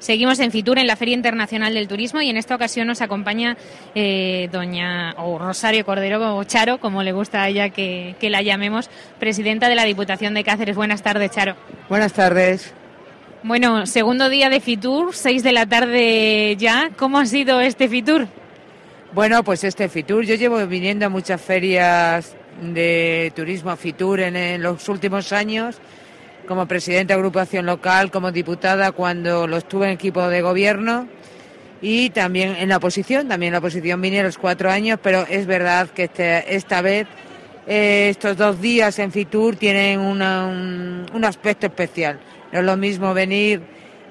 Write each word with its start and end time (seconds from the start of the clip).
Seguimos 0.00 0.40
en 0.40 0.50
Fitur, 0.50 0.78
en 0.78 0.88
la 0.88 0.96
Feria 0.96 1.14
Internacional 1.14 1.74
del 1.74 1.86
Turismo, 1.86 2.20
y 2.20 2.28
en 2.28 2.36
esta 2.36 2.56
ocasión 2.56 2.88
nos 2.88 3.00
acompaña 3.00 3.56
eh, 3.94 4.48
doña 4.50 5.14
o 5.18 5.38
Rosario 5.38 5.86
Cordero, 5.86 6.36
o 6.36 6.42
Charo, 6.44 6.80
como 6.80 7.04
le 7.04 7.12
gusta 7.12 7.44
a 7.44 7.48
ella 7.48 7.68
que, 7.68 8.16
que 8.18 8.30
la 8.30 8.42
llamemos, 8.42 8.90
presidenta 9.20 9.68
de 9.68 9.76
la 9.76 9.84
Diputación 9.84 10.34
de 10.34 10.42
Cáceres. 10.42 10.74
Buenas 10.74 11.02
tardes, 11.02 11.30
Charo. 11.30 11.54
Buenas 11.88 12.12
tardes. 12.12 12.74
Bueno, 13.42 13.86
segundo 13.86 14.28
día 14.28 14.50
de 14.50 14.60
Fitur, 14.60 15.14
seis 15.14 15.42
de 15.42 15.52
la 15.52 15.64
tarde 15.64 16.56
ya. 16.58 16.90
¿Cómo 16.96 17.18
ha 17.18 17.24
sido 17.24 17.60
este 17.60 17.88
Fitur? 17.88 18.26
Bueno, 19.12 19.42
pues 19.42 19.64
este 19.64 19.88
Fitur, 19.88 20.24
yo 20.24 20.34
llevo 20.34 20.64
viniendo 20.66 21.06
a 21.06 21.08
muchas 21.08 21.40
ferias 21.40 22.36
de 22.60 23.32
turismo 23.34 23.74
Fitur 23.76 24.20
en, 24.20 24.62
los 24.62 24.88
últimos 24.88 25.32
años 25.32 25.78
como 26.46 26.66
presidenta 26.66 27.14
de 27.14 27.18
agrupación 27.18 27.66
local, 27.66 28.10
como 28.10 28.32
diputada 28.32 28.92
cuando 28.92 29.46
lo 29.46 29.56
estuve 29.56 29.86
en 29.86 29.92
equipo 29.92 30.28
de 30.28 30.42
gobierno 30.42 31.08
y 31.82 32.10
también 32.10 32.56
en 32.56 32.68
la 32.68 32.76
oposición, 32.76 33.28
también 33.28 33.48
en 33.48 33.54
la 33.54 33.58
oposición 33.58 34.00
vine 34.00 34.20
a 34.20 34.24
los 34.24 34.38
cuatro 34.38 34.70
años, 34.70 34.98
pero 35.02 35.26
es 35.28 35.46
verdad 35.46 35.88
que 35.88 36.04
este, 36.04 36.54
esta 36.54 36.82
vez 36.82 37.06
eh, 37.66 38.08
estos 38.10 38.36
dos 38.36 38.60
días 38.60 38.98
en 38.98 39.12
Fitur 39.12 39.56
tienen 39.56 40.00
un, 40.00 40.20
un, 41.12 41.24
aspecto 41.24 41.66
especial. 41.66 42.20
No 42.52 42.60
es 42.60 42.64
lo 42.64 42.76
mismo 42.76 43.14
venir 43.14 43.62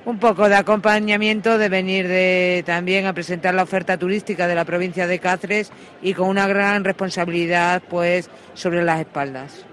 un 0.05 0.18
poco 0.18 0.49
de 0.49 0.55
acompañamiento, 0.55 1.57
de 1.57 1.70
venir 1.70 2.07
de, 2.07 2.63
también 2.66 3.05
a 3.05 3.13
presentar 3.13 3.54
la 3.54 3.63
oferta 3.63 3.98
turística 3.98 4.48
de 4.48 4.55
la 4.55 4.66
provincia 4.66 5.07
de 5.07 5.20
Cáceres 5.20 5.71
y 6.02 6.13
con 6.13 6.30
una 6.30 6.48
gran 6.48 6.84
responsabilidad 6.84 7.84
pues 7.88 8.30
sobre 8.54 8.84
las 8.84 9.02
espaldas. 9.02 9.69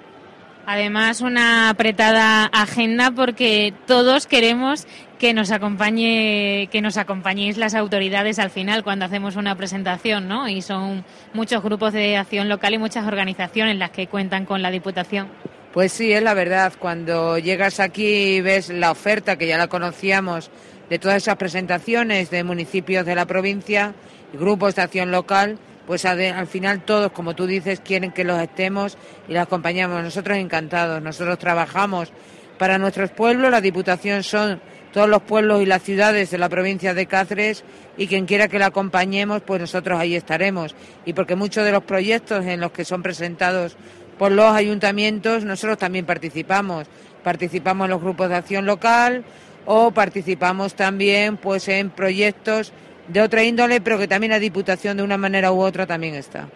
Además, 0.67 1.21
una 1.21 1.71
apretada 1.71 2.47
agenda 2.47 3.13
porque 3.13 3.73
todos 3.87 4.27
queremos 4.27 4.87
que 5.21 5.33
nos 5.33 5.53
acompañe, 5.53 6.69
que 6.73 6.83
nos 6.83 6.97
acompañéis 6.97 7.57
las 7.57 7.77
autoridades 7.77 8.41
al 8.41 8.51
final 8.51 8.83
cuando 8.83 9.05
hacemos 9.05 9.37
una 9.37 9.55
presentación, 9.55 10.27
¿no? 10.27 10.49
Y 10.49 10.63
son 10.63 11.05
muchos 11.33 11.63
grupos 11.63 11.93
de 11.93 12.17
acción 12.17 12.49
local 12.49 12.75
y 12.75 12.79
muchas 12.79 13.07
organizaciones 13.07 13.77
las 13.77 13.91
que 13.91 14.09
cuentan 14.09 14.45
con 14.45 14.61
la 14.61 14.73
Diputación. 14.73 15.29
Pues 15.73 15.93
sí, 15.93 16.13
es 16.13 16.23
la 16.23 16.35
verdad. 16.35 16.73
Cuando 16.79 17.39
llegas 17.39 17.79
aquí 17.79 18.37
y 18.37 18.41
ves 18.41 18.69
la 18.69 18.91
oferta, 18.91 19.37
que 19.37 19.47
ya 19.47 19.59
la 19.59 19.69
conocíamos, 19.69 20.51
de 20.91 20.99
todas 20.99 21.19
esas 21.19 21.37
presentaciones 21.37 22.31
de 22.31 22.43
municipios 22.43 23.07
de 23.07 23.15
la 23.15 23.27
provincia, 23.27 23.95
grupos 24.33 24.75
de 24.75 24.83
acción 24.83 25.13
local, 25.13 25.59
pues 25.87 26.05
al 26.05 26.47
final 26.47 26.85
todos, 26.85 27.13
como 27.13 27.35
tú 27.35 27.47
dices, 27.47 27.81
quieren 27.81 28.13
que 28.13 28.25
los 28.25 28.41
estemos 28.41 28.99
y 29.29 29.33
los 29.33 29.43
acompañamos. 29.43 30.03
Nosotros 30.03 30.37
encantados, 30.39 31.01
nosotros 31.01 31.39
trabajamos 31.39 32.13
para 32.59 32.79
nuestros 32.79 33.11
pueblos, 33.11 33.51
la 33.51 33.61
Diputación 33.61 34.23
son 34.23 34.61
todos 34.93 35.09
los 35.09 35.23
pueblos 35.23 35.63
y 35.63 35.67
las 35.67 35.83
ciudades 35.83 36.31
de 36.31 36.39
la 36.39 36.49
provincia 36.49 36.95
de 36.95 37.05
Cáceres 37.07 37.65
y 37.99 38.07
quien 38.07 38.25
quiera 38.25 38.49
que 38.49 38.59
la 38.59 38.67
acompañemos, 38.67 39.43
pues 39.43 39.61
nosotros 39.61 40.01
ahí 40.01 40.17
estaremos. 40.17 40.75
Y 41.05 41.13
porque 41.13 41.37
muchos 41.37 41.65
de 41.65 41.73
los 41.73 41.85
proyectos 41.85 42.47
en 42.47 42.61
los 42.61 42.73
que 42.73 42.85
son 42.85 43.03
presentados 43.03 43.77
por 44.19 44.33
los 44.33 44.55
ayuntamientos, 44.55 45.45
nosotros 45.45 45.77
también 45.77 46.07
participamos. 46.07 46.87
Participamos 47.23 47.85
en 47.85 47.91
los 47.91 48.01
grupos 48.01 48.31
de 48.31 48.37
acción 48.37 48.65
local 48.65 49.25
o 49.67 49.91
participamos 49.91 50.75
también 50.75 51.37
pues 51.37 51.69
en 51.69 51.91
proyectos 51.91 52.73
de 53.09 53.21
otra 53.21 53.45
índole, 53.45 53.81
pero 53.81 53.99
que 53.99 54.09
también 54.09 54.31
la 54.31 54.39
Diputación 54.39 54.97
de 54.97 55.03
una 55.03 55.17
manera 55.17 55.53
u 55.53 55.61
otra 55.61 55.87
también 55.87 56.15
está. 56.15 56.49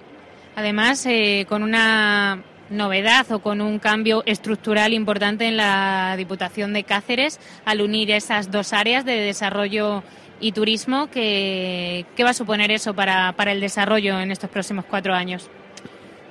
Además, 0.56 1.04
eh, 1.06 1.46
con 1.48 1.62
una 1.62 2.42
novedad 2.70 3.30
o 3.32 3.40
con 3.40 3.60
un 3.60 3.78
cambio 3.78 4.22
estructural 4.26 4.92
importante 4.92 5.46
en 5.46 5.56
la 5.56 6.14
Diputación 6.16 6.72
de 6.72 6.84
Cáceres 6.84 7.40
al 7.64 7.80
unir 7.80 8.10
esas 8.10 8.50
dos 8.50 8.72
áreas 8.72 9.04
de 9.04 9.16
desarrollo 9.16 10.02
y 10.40 10.52
turismo. 10.52 11.08
¿Qué, 11.10 12.06
qué 12.16 12.24
va 12.24 12.30
a 12.30 12.34
suponer 12.34 12.70
eso 12.70 12.94
para, 12.94 13.32
para 13.32 13.52
el 13.52 13.60
desarrollo 13.60 14.20
en 14.20 14.30
estos 14.30 14.50
próximos 14.50 14.84
cuatro 14.84 15.14
años? 15.14 15.50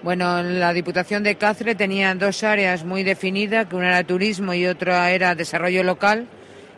Bueno, 0.02 0.42
la 0.42 0.72
Diputación 0.74 1.24
de 1.24 1.36
Cáceres 1.36 1.76
tenía 1.76 2.16
dos 2.16 2.44
áreas 2.44 2.86
muy 2.86 3.04
definidas, 3.04 3.68
que 3.68 3.76
una 3.76 3.90
era 3.90 4.04
turismo 4.04 4.54
y 4.54 4.66
otra 4.66 5.12
era 5.12 5.36
desarrollo 5.36 5.84
local 5.84 6.28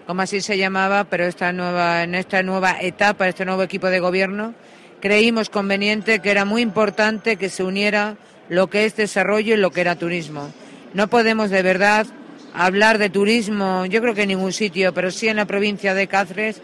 como 0.07 0.21
así 0.21 0.41
se 0.41 0.57
llamaba, 0.57 1.05
pero 1.05 1.25
esta 1.25 1.53
nueva, 1.53 2.03
en 2.03 2.15
esta 2.15 2.43
nueva 2.43 2.77
etapa, 2.81 3.27
este 3.27 3.45
nuevo 3.45 3.63
equipo 3.63 3.87
de 3.87 3.99
gobierno, 3.99 4.53
creímos 4.99 5.49
conveniente 5.49 6.19
que 6.19 6.31
era 6.31 6.45
muy 6.45 6.61
importante 6.61 7.35
que 7.35 7.49
se 7.49 7.63
uniera 7.63 8.17
lo 8.49 8.67
que 8.67 8.85
es 8.85 8.95
desarrollo 8.95 9.55
y 9.55 9.57
lo 9.57 9.71
que 9.71 9.81
era 9.81 9.95
turismo. 9.95 10.49
No 10.93 11.07
podemos 11.07 11.49
de 11.49 11.61
verdad 11.61 12.05
hablar 12.53 12.97
de 12.97 13.09
turismo, 13.09 13.85
yo 13.85 14.01
creo 14.01 14.13
que 14.13 14.23
en 14.23 14.29
ningún 14.29 14.53
sitio, 14.53 14.93
pero 14.93 15.11
sí 15.11 15.27
en 15.27 15.37
la 15.37 15.45
provincia 15.45 15.93
de 15.93 16.07
Cáceres, 16.07 16.61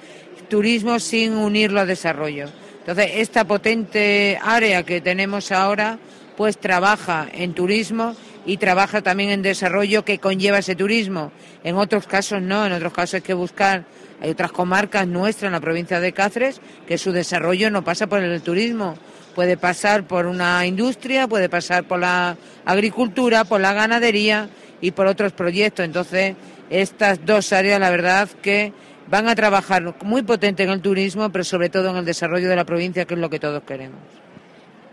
turismo 0.50 1.00
sin 1.00 1.34
unirlo 1.34 1.80
a 1.80 1.86
desarrollo. 1.86 2.50
Entonces, 2.80 3.12
esta 3.16 3.46
potente 3.46 4.40
área 4.42 4.84
que 4.84 5.02
tenemos 5.02 5.52
ahora, 5.52 6.00
pues 6.38 6.58
trabaja 6.58 7.28
en 7.34 7.54
turismo 7.54 8.16
y 8.48 8.58
trabaja 8.58 9.02
también 9.02 9.30
en 9.30 9.42
desarrollo 9.42 10.06
que 10.06 10.20
conlleva 10.20 10.60
ese 10.60 10.74
turismo. 10.74 11.32
En 11.66 11.76
otros 11.76 12.08
casos 12.08 12.42
no, 12.42 12.66
en 12.66 12.72
otros 12.72 12.94
casos 12.94 13.16
hay 13.16 13.22
que 13.22 13.34
buscar, 13.34 13.84
hay 14.22 14.32
otras 14.32 14.54
comarcas 14.54 15.06
nuestras 15.06 15.50
en 15.50 15.52
la 15.52 15.60
provincia 15.60 16.00
de 16.00 16.14
Cáceres 16.14 16.62
que 16.88 16.98
su 16.98 17.12
desarrollo 17.12 17.70
no 17.70 17.84
pasa 17.84 18.08
por 18.08 18.24
el 18.24 18.42
turismo, 18.42 18.96
puede 19.36 19.58
pasar 19.58 20.08
por 20.08 20.26
una 20.26 20.66
industria, 20.66 21.28
puede 21.28 21.50
pasar 21.50 21.84
por 21.84 22.00
la 22.00 22.38
agricultura, 22.64 23.44
por 23.44 23.60
la 23.60 23.74
ganadería 23.74 24.48
y 24.80 24.92
por 24.92 25.08
otros 25.08 25.34
proyectos. 25.34 25.86
Entonces, 25.86 26.36
estas 26.70 27.26
dos 27.26 27.52
áreas, 27.52 27.82
la 27.82 27.90
verdad 27.90 28.30
que 28.42 28.72
van 29.10 29.28
a 29.28 29.36
trabajar 29.36 29.94
muy 30.04 30.24
potente 30.24 30.64
en 30.64 30.70
el 30.70 30.82
turismo, 30.82 31.30
pero 31.34 31.44
sobre 31.44 31.70
todo 31.70 31.90
en 31.90 31.98
el 31.98 32.06
desarrollo 32.06 32.48
de 32.48 32.56
la 32.56 32.66
provincia, 32.66 33.04
que 33.04 33.14
es 33.14 33.20
lo 33.20 33.30
que 33.30 33.40
todos 33.40 33.62
queremos. 33.64 34.00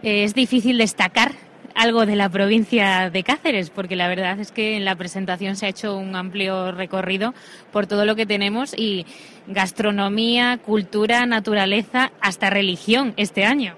Es 0.03 0.35
difícil 0.35 0.77
destacar 0.77 1.33
algo 1.75 2.07
de 2.07 2.17
la 2.17 2.29
provincia 2.29 3.11
de 3.11 3.23
Cáceres, 3.23 3.71
porque 3.71 3.97
la 3.97 4.09
verdad 4.09 4.39
es 4.39 4.53
que 4.53 4.77
en 4.77 4.85
la 4.85 4.97
presentación 4.97 5.57
se 5.57 5.67
ha 5.67 5.69
hecho 5.69 5.97
un 5.97 6.15
amplio 6.15 6.73
recorrido 6.73 7.35
por 7.73 7.87
todo 7.87 8.05
lo 8.05 8.15
que 8.17 8.27
tenemos 8.27 8.75
y 8.77 9.07
gastronomía, 9.47 10.59
cultura, 10.59 11.27
naturaleza, 11.27 12.13
hasta 12.21 12.51
religión 12.51 13.13
este 13.17 13.45
año. 13.45 13.77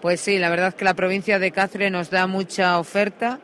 Pues 0.00 0.20
sí, 0.20 0.38
la 0.38 0.50
verdad 0.50 0.68
es 0.68 0.74
que 0.74 0.84
la 0.84 0.94
provincia 0.94 1.38
de 1.38 1.50
Cáceres 1.50 1.92
nos 1.92 2.10
da 2.10 2.26
mucha 2.26 2.78
oferta 2.78 3.38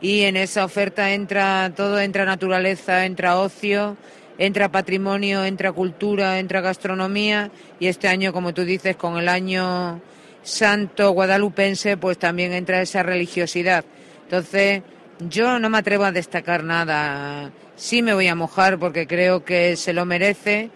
y 0.00 0.22
en 0.22 0.36
esa 0.36 0.64
oferta 0.64 1.12
entra 1.12 1.72
todo, 1.74 2.00
entra 2.00 2.24
naturaleza, 2.24 3.06
entra 3.06 3.38
ocio, 3.38 3.96
entra 4.38 4.70
patrimonio, 4.70 5.44
entra 5.44 5.72
cultura, 5.72 6.38
entra 6.38 6.60
gastronomía 6.60 7.50
y 7.80 7.86
este 7.86 8.08
año, 8.08 8.32
como 8.32 8.54
tú 8.54 8.64
dices, 8.64 8.96
con 8.96 9.18
el 9.18 9.28
año 9.28 10.00
santo 10.46 11.10
guadalupense, 11.10 11.96
pues 11.96 12.18
también 12.18 12.52
entra 12.52 12.80
esa 12.80 13.02
religiosidad. 13.02 13.84
Entonces, 14.22 14.82
yo 15.18 15.58
no 15.58 15.68
me 15.68 15.78
atrevo 15.78 16.04
a 16.04 16.12
destacar 16.12 16.62
nada. 16.62 17.50
Sí 17.74 18.00
me 18.00 18.14
voy 18.14 18.28
a 18.28 18.34
mojar 18.34 18.78
porque 18.78 19.06
creo 19.06 19.44
que 19.44 19.76
se 19.76 19.92
lo 19.92 20.06
merece 20.06 20.70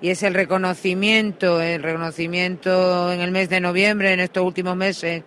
y 0.00 0.10
es 0.10 0.22
el 0.22 0.34
reconocimiento, 0.34 1.60
el 1.60 1.82
reconocimiento 1.82 3.12
en 3.12 3.20
el 3.20 3.32
mes 3.32 3.48
de 3.48 3.60
noviembre, 3.60 4.12
en 4.12 4.20
estos 4.20 4.44
últimos 4.44 4.76
meses 4.76 5.24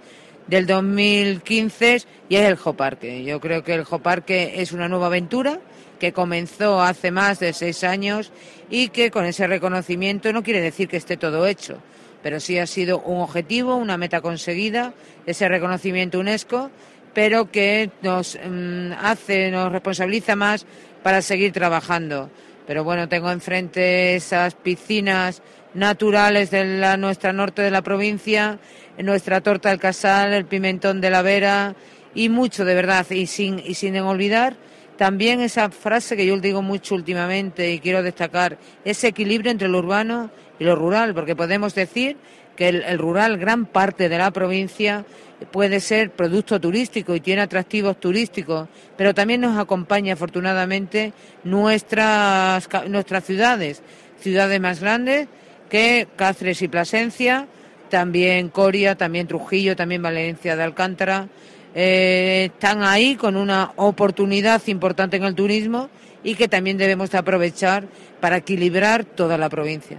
del 0.47 0.65
2015, 0.65 2.01
y 2.29 2.35
es 2.35 2.47
el 2.47 2.55
Joparque. 2.55 3.23
Yo 3.23 3.39
creo 3.39 3.63
que 3.63 3.73
el 3.73 3.83
Joparque 3.83 4.61
es 4.61 4.71
una 4.71 4.87
nueva 4.87 5.07
aventura 5.07 5.59
que 5.99 6.13
comenzó 6.13 6.81
hace 6.81 7.11
más 7.11 7.39
de 7.39 7.51
seis 7.51 7.83
años 7.83 8.31
y 8.69 8.89
que 8.89 9.11
con 9.11 9.25
ese 9.25 9.45
reconocimiento 9.45 10.31
no 10.31 10.41
quiere 10.41 10.61
decir 10.61 10.87
que 10.87 10.97
esté 10.97 11.17
todo 11.17 11.45
hecho 11.45 11.79
pero 12.21 12.39
sí 12.39 12.57
ha 12.57 12.67
sido 12.67 12.99
un 12.99 13.21
objetivo, 13.21 13.75
una 13.75 13.97
meta 13.97 14.21
conseguida, 14.21 14.93
ese 15.25 15.47
reconocimiento 15.47 16.19
UNESCO, 16.19 16.71
pero 17.13 17.51
que 17.51 17.89
nos 18.01 18.37
mm, 18.43 18.91
hace, 19.01 19.51
nos 19.51 19.71
responsabiliza 19.71 20.35
más 20.35 20.65
para 21.03 21.21
seguir 21.21 21.51
trabajando. 21.51 22.29
Pero 22.67 22.83
bueno, 22.83 23.09
tengo 23.09 23.31
enfrente 23.31 24.15
esas 24.15 24.53
piscinas 24.53 25.41
naturales 25.73 26.51
de 26.51 26.65
la 26.65 26.97
nuestra 26.97 27.33
norte 27.33 27.61
de 27.61 27.71
la 27.71 27.81
provincia, 27.81 28.59
nuestra 28.97 29.41
torta 29.41 29.69
del 29.69 29.79
casal, 29.79 30.33
el 30.33 30.45
pimentón 30.45 31.01
de 31.01 31.09
la 31.09 31.21
vera 31.21 31.75
y 32.13 32.29
mucho 32.29 32.65
de 32.65 32.75
verdad 32.75 33.09
y 33.09 33.27
sin 33.27 33.59
y 33.59 33.75
sin 33.75 33.97
olvidar 33.99 34.55
también 34.99 35.39
esa 35.39 35.69
frase 35.69 36.17
que 36.17 36.25
yo 36.25 36.37
digo 36.39 36.61
mucho 36.61 36.93
últimamente 36.93 37.71
y 37.71 37.79
quiero 37.79 38.03
destacar, 38.03 38.57
ese 38.83 39.07
equilibrio 39.07 39.49
entre 39.49 39.69
lo 39.69 39.77
urbano 39.77 40.29
y 40.59 40.65
lo 40.65 40.75
rural, 40.75 41.13
porque 41.13 41.37
podemos 41.37 41.73
decir 41.73 42.17
que 42.57 42.67
el, 42.67 42.99
rural, 42.99 43.37
gran 43.37 43.65
parte 43.65 44.09
de 44.09 44.17
la 44.17 44.29
provincia, 44.31 45.05
puede 45.53 45.79
ser 45.79 46.11
producto 46.11 46.59
turístico 46.59 47.15
y 47.15 47.21
tiene 47.21 47.43
atractivos 47.43 47.97
turísticos, 47.97 48.67
pero 48.97 49.13
también 49.13 49.39
nos 49.39 49.57
acompaña 49.57 50.15
afortunadamente 50.15 51.13
nuestras, 51.45 52.67
nuestras 52.89 53.23
ciudades, 53.23 53.81
ciudades 54.19 54.59
más 54.59 54.81
grandes 54.81 55.29
que 55.69 56.09
Cáceres 56.17 56.61
y 56.61 56.67
Plasencia, 56.67 57.47
también 57.89 58.49
Coria, 58.49 58.95
también 58.95 59.27
Trujillo, 59.27 59.77
también 59.77 60.01
Valencia 60.01 60.57
de 60.57 60.63
Alcántara, 60.63 61.29
eh, 61.75 62.49
están 62.53 62.83
ahí 62.83 63.15
con 63.15 63.35
una 63.35 63.71
oportunidad 63.75 64.61
importante 64.67 65.17
en 65.17 65.23
el 65.23 65.35
turismo 65.35 65.89
y 66.23 66.35
que 66.35 66.47
también 66.47 66.77
debemos 66.77 67.13
aprovechar 67.15 67.85
para 68.19 68.37
equilibrar 68.37 69.05
toda 69.05 69.37
la 69.37 69.49
provincia. 69.49 69.97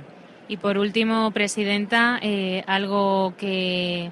Y 0.49 0.56
por 0.56 0.78
último, 0.78 1.31
Presidenta, 1.31 2.19
eh, 2.22 2.64
algo 2.67 3.34
que, 3.38 4.11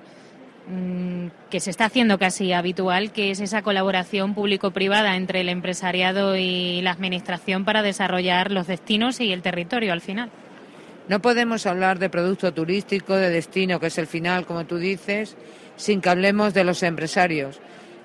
mm, 0.69 1.27
que 1.51 1.59
se 1.61 1.71
está 1.71 1.87
haciendo 1.87 2.17
casi 2.17 2.53
habitual, 2.53 3.11
que 3.11 3.33
es 3.33 3.41
esa 3.41 3.63
colaboración 3.63 4.35
público-privada 4.35 5.17
entre 5.17 5.41
el 5.41 5.49
empresariado 5.49 6.37
y 6.37 6.81
la 6.83 6.93
Administración 6.93 7.65
para 7.65 7.83
desarrollar 7.83 8.53
los 8.53 8.69
destinos 8.69 9.21
y 9.21 9.33
el 9.33 9.43
territorio 9.43 9.93
al 9.93 10.01
final. 10.01 10.31
No 11.09 11.23
podemos 11.23 11.65
hablar 11.65 11.99
de 11.99 12.11
producto 12.11 12.53
turístico, 12.53 13.17
de 13.17 13.31
destino, 13.31 13.81
que 13.81 13.87
es 13.87 13.97
el 13.97 14.07
final, 14.07 14.45
como 14.45 14.67
tú 14.67 14.77
dices, 14.77 15.37
sin 15.77 16.03
que 16.03 16.11
hablemos 16.11 16.53
de 16.53 16.65
los 16.65 16.83
empresarios. 16.83 17.61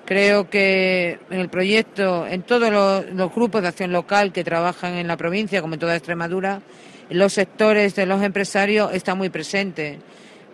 Creo 0.06 0.48
que 0.48 1.18
en 1.30 1.40
el 1.40 1.50
proyecto, 1.50 2.26
en 2.26 2.42
todos 2.42 2.70
los, 2.70 3.34
grupos 3.34 3.60
de 3.60 3.68
acción 3.68 3.92
local 3.92 4.32
que 4.32 4.42
trabajan 4.42 4.94
en 4.94 5.06
la 5.06 5.18
provincia, 5.18 5.60
como 5.60 5.74
en 5.74 5.80
toda 5.80 5.96
Extremadura, 5.96 6.62
los 7.10 7.34
sectores 7.34 7.94
de 7.94 8.06
los 8.06 8.22
empresarios 8.22 8.94
están 8.94 9.18
muy 9.18 9.28
presentes. 9.28 9.98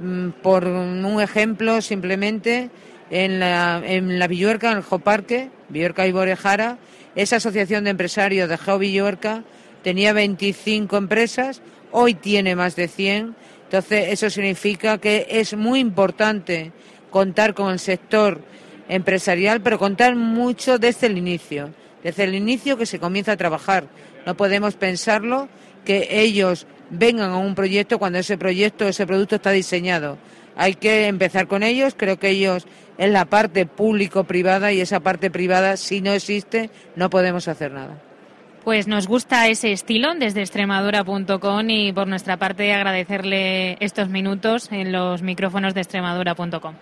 Mm, 0.00 0.31
por 0.43 0.64
un 0.64 1.20
ejemplo, 1.20 1.81
simplemente, 1.81 2.70
en 3.11 3.38
la, 3.38 3.81
en 3.85 4.19
la 4.19 4.26
Villuerca, 4.26 4.73
en 4.73 4.79
el 4.79 4.82
Joparque, 4.82 5.50
Villuerca 5.69 6.06
y 6.06 6.12
Borejara, 6.12 6.79
esa 7.14 7.37
asociación 7.37 7.85
de 7.85 7.91
empresarios 7.91 8.49
de 8.49 8.56
Geo 8.58 8.79
Villuerca 8.79 9.44
tenía 9.82 10.12
25 10.12 10.97
empresas, 10.97 11.61
hoy 11.93 12.15
tiene 12.15 12.57
más 12.57 12.77
de 12.77 12.89
100. 12.89 13.35
Entonces, 13.65 14.09
eso 14.09 14.31
significa 14.31 14.99
que 14.99 15.27
es 15.31 15.55
muy 15.55 15.81
importante 15.81 16.73
contar 17.11 17.55
con 17.55 17.73
el 17.73 17.79
sector 17.79 18.41
empresarial, 18.89 19.61
pero 19.61 19.79
contar 19.79 20.17
mucho 20.17 20.79
desde 20.79 21.07
el 21.07 21.19
inicio, 21.19 21.71
desde 22.03 22.25
el 22.25 22.35
inicio 22.35 22.77
que 22.77 22.87
se 22.87 22.99
comienza 22.99 23.33
a 23.33 23.37
trabajar. 23.37 23.85
No 24.27 24.37
podemos 24.37 24.75
pensarlo 24.75 25.49
que 25.85 26.09
ellos 26.11 26.67
vengan 26.91 27.31
a 27.31 27.39
un 27.39 27.55
proyecto 27.55 27.99
cuando 27.99 28.19
ese 28.19 28.37
proyecto, 28.37 28.87
ese 28.87 29.07
producto 29.07 29.37
está 29.37 29.51
diseñado. 29.53 30.19
Hay 30.57 30.75
que 30.75 31.07
empezar 31.07 31.47
con 31.47 31.63
ellos, 31.63 31.95
creo 31.97 32.19
que 32.19 32.31
ellos 32.31 32.67
es 32.99 33.11
la 33.11 33.25
parte 33.25 33.65
público-privada 33.65 34.73
y 34.73 34.81
esa 34.81 35.01
parte 35.01 35.31
privada, 35.31 35.77
si 35.77 36.01
no 36.01 36.13
existe, 36.13 36.71
no 36.97 37.09
podemos 37.09 37.49
hacer 37.49 37.73
nada. 37.73 38.03
Pues 38.65 38.87
nos 38.87 39.07
gusta 39.07 39.49
ese 39.49 39.73
estilo 39.73 40.15
desde 40.15 40.41
extremadura.com 40.41 41.71
y 41.71 41.93
por 41.93 42.07
nuestra 42.07 42.37
parte 42.37 42.73
agradecerle 42.73 43.77
estos 43.81 44.09
minutos 44.09 44.71
en 44.71 44.93
los 44.93 45.23
micrófonos 45.23 45.75
de 45.75 45.81
extremadura.com. 45.81 46.75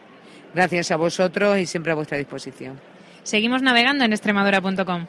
Gracias 0.55 0.91
a 0.91 0.97
vosotros 0.97 1.59
y 1.59 1.67
siempre 1.67 1.93
a 1.93 1.95
vuestra 1.95 2.19
disposición. 2.19 2.81
Seguimos 3.23 3.63
navegando 3.63 4.05
en 4.05 4.13
extremadura.com. 4.13 5.07